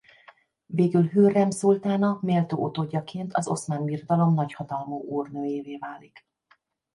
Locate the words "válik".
5.77-6.25